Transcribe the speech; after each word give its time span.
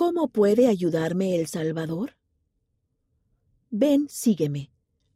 ¿Cómo 0.00 0.28
puede 0.28 0.66
ayudarme 0.66 1.36
el 1.36 1.46
Salvador? 1.46 2.16
Ven, 3.68 4.08
sígueme. 4.08 4.70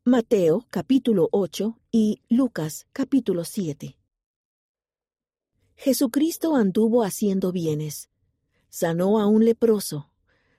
Mateo 0.04 0.66
capítulo 0.68 1.30
8 1.32 1.78
y 1.90 2.20
Lucas 2.28 2.86
capítulo 2.92 3.44
7. 3.46 3.96
Jesucristo 5.74 6.54
anduvo 6.54 7.02
haciendo 7.02 7.50
bienes. 7.50 8.10
Sanó 8.68 9.18
a 9.20 9.26
un 9.26 9.46
leproso. 9.46 10.10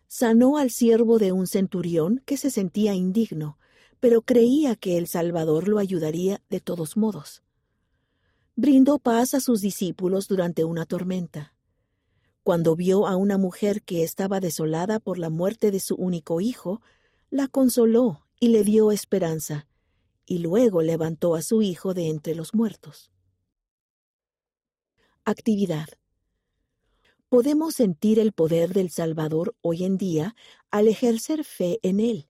Sanó 0.08 0.58
al 0.58 0.72
siervo 0.72 1.20
de 1.20 1.32
un 1.32 1.46
centurión 1.46 2.24
que 2.26 2.38
se 2.38 2.50
sentía 2.50 2.96
indigno, 2.96 3.60
pero 4.00 4.24
creía 4.24 4.76
que 4.76 4.98
el 4.98 5.06
Salvador 5.06 5.68
lo 5.68 5.78
ayudaría 5.78 6.42
de 6.50 6.62
todos 6.62 6.98
modos. 6.98 7.44
Brindó 8.56 8.98
paz 8.98 9.36
a 9.36 9.40
sus 9.40 9.62
discípulos 9.62 10.28
durante 10.28 10.64
una 10.64 10.88
tormenta. 10.88 11.55
Cuando 12.46 12.76
vio 12.76 13.08
a 13.08 13.16
una 13.16 13.40
mujer 13.40 13.82
que 13.82 14.04
estaba 14.04 14.40
desolada 14.40 15.00
por 15.00 15.18
la 15.18 15.32
muerte 15.32 15.72
de 15.72 15.80
su 15.80 15.96
único 15.96 16.42
hijo, 16.42 16.80
la 17.32 17.48
consoló 17.48 18.28
y 18.40 18.50
le 18.50 18.64
dio 18.64 18.92
esperanza, 18.92 19.68
y 20.28 20.38
luego 20.38 20.84
levantó 20.84 21.34
a 21.34 21.42
su 21.42 21.64
hijo 21.64 21.96
de 21.96 22.08
entre 22.08 22.36
los 22.36 22.54
muertos. 22.54 23.12
Actividad. 25.24 25.88
Podemos 27.30 27.74
sentir 27.74 28.20
el 28.20 28.32
poder 28.32 28.74
del 28.74 28.92
Salvador 28.92 29.56
hoy 29.62 29.84
en 29.84 29.98
día 29.98 30.36
al 30.70 30.88
ejercer 30.88 31.46
fe 31.46 31.80
en 31.82 32.00
Él. 32.00 32.30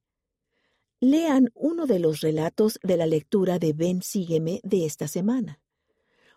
Lean 1.01 1.51
uno 1.55 1.87
de 1.87 1.99
los 1.99 2.21
relatos 2.21 2.79
de 2.83 2.95
la 2.95 3.05
lectura 3.05 3.59
de 3.59 3.73
Ven 3.73 4.01
Sígueme 4.01 4.61
de 4.63 4.85
esta 4.85 5.09
semana. 5.09 5.59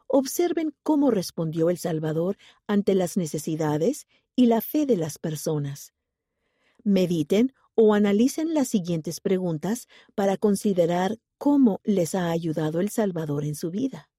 Observen 0.08 0.74
cómo 0.82 1.10
respondió 1.10 1.70
el 1.70 1.78
Salvador 1.78 2.38
ante 2.66 2.94
las 2.94 3.16
necesidades 3.16 4.06
y 4.34 4.46
la 4.46 4.60
fe 4.60 4.86
de 4.86 4.96
las 4.96 5.18
personas. 5.18 5.92
Mediten 6.82 7.52
o 7.74 7.94
analicen 7.94 8.54
las 8.54 8.68
siguientes 8.68 9.20
preguntas 9.20 9.86
para 10.14 10.36
considerar 10.36 11.18
cómo 11.36 11.80
les 11.84 12.14
ha 12.14 12.30
ayudado 12.30 12.80
el 12.80 12.88
Salvador 12.88 13.44
en 13.44 13.54
su 13.54 13.70
vida. 13.70 14.10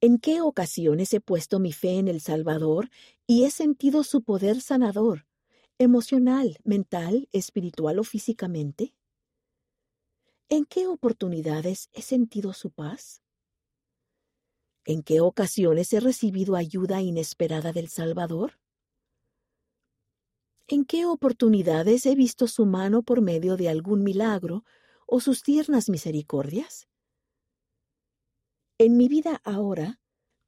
¿En 0.00 0.18
qué 0.18 0.40
ocasiones 0.40 1.12
he 1.12 1.20
puesto 1.20 1.58
mi 1.58 1.72
fe 1.72 1.98
en 1.98 2.08
el 2.08 2.22
Salvador 2.22 2.88
y 3.26 3.44
he 3.44 3.50
sentido 3.50 4.02
su 4.02 4.22
poder 4.22 4.62
sanador, 4.62 5.26
emocional, 5.76 6.56
mental, 6.64 7.28
espiritual 7.32 7.98
o 7.98 8.04
físicamente? 8.04 8.94
¿En 10.52 10.66
qué 10.66 10.86
oportunidades 10.88 11.88
he 11.92 12.02
sentido 12.02 12.52
su 12.52 12.72
paz? 12.72 13.22
¿En 14.84 15.02
qué 15.02 15.20
ocasiones 15.22 15.90
he 15.94 16.00
recibido 16.00 16.54
ayuda 16.54 17.00
inesperada 17.00 17.72
del 17.72 17.88
Salvador? 17.88 18.58
¿En 20.68 20.86
qué 20.86 21.04
oportunidades 21.04 22.06
he 22.06 22.14
visto 22.14 22.46
su 22.46 22.64
mano 22.64 23.02
por 23.02 23.20
medio 23.20 23.58
de 23.58 23.68
algún 23.68 24.02
milagro 24.02 24.64
o 25.06 25.20
sus 25.20 25.42
tiernas 25.42 25.90
misericordias? 25.90 26.88
En 28.78 28.96
mi 28.96 29.06
vida 29.08 29.40
ahora, 29.44 30.00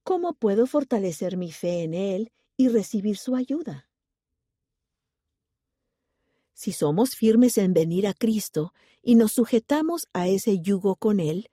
¿cómo 0.03 0.34
puedo 0.34 0.67
fortalecer 0.67 1.36
mi 1.36 1.53
fe 1.53 1.84
en 1.84 1.95
Él 1.95 2.33
y 2.56 2.69
recibir 2.69 3.17
su 3.17 3.36
ayuda? 3.36 3.91
Si 6.62 6.70
somos 6.70 7.16
firmes 7.16 7.58
en 7.58 7.74
venir 7.74 8.06
a 8.06 8.14
Cristo 8.14 8.72
y 9.02 9.16
nos 9.16 9.32
sujetamos 9.32 10.06
a 10.12 10.28
ese 10.28 10.60
yugo 10.60 10.94
con 10.94 11.18
Él, 11.18 11.50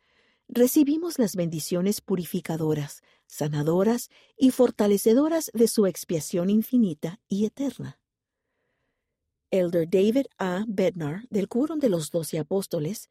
recibimos 0.48 1.18
las 1.18 1.36
bendiciones 1.36 2.00
purificadoras, 2.00 3.02
sanadoras 3.26 4.12
y 4.38 4.52
fortalecedoras 4.52 5.50
de 5.56 5.68
su 5.68 5.88
expiación 5.88 6.52
infinita 6.52 7.20
y 7.28 7.46
eterna. 7.46 8.00
Elder 9.50 9.90
David 9.90 10.28
A. 10.38 10.64
Bednar, 10.68 11.28
del 11.32 11.48
Quórum 11.48 11.80
de 11.80 11.90
los 11.90 12.12
Doce 12.12 12.38
Apóstoles, 12.38 13.10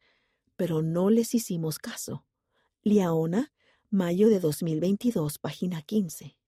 pero 0.55 0.81
no 0.81 1.09
les 1.09 1.35
hicimos 1.35 1.79
caso. 1.79 2.23
Liaona, 2.81 3.51
mayo 3.89 4.29
de 4.29 4.39
2022, 4.39 5.37
página 5.37 5.81
15. 5.81 6.38